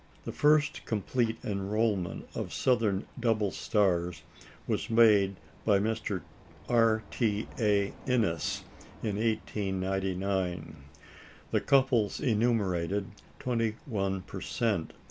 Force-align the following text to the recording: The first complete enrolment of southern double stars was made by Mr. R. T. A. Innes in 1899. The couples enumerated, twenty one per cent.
The 0.25 0.31
first 0.31 0.83
complete 0.87 1.37
enrolment 1.45 2.27
of 2.33 2.53
southern 2.55 3.05
double 3.19 3.51
stars 3.51 4.23
was 4.65 4.89
made 4.89 5.35
by 5.63 5.77
Mr. 5.77 6.23
R. 6.67 7.03
T. 7.11 7.47
A. 7.59 7.93
Innes 8.07 8.63
in 9.03 9.17
1899. 9.17 10.75
The 11.51 11.61
couples 11.61 12.19
enumerated, 12.19 13.11
twenty 13.37 13.75
one 13.85 14.23
per 14.23 14.41
cent. 14.41 14.93